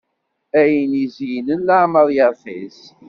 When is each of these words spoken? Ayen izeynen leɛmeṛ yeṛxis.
Ayen 0.59 0.93
izeynen 1.03 1.61
leɛmeṛ 1.67 2.07
yeṛxis. 2.15 2.79